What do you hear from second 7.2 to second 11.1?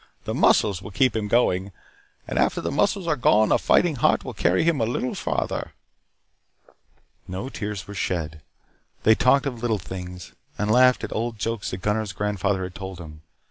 No tears were shed. They talked of little things, and laughed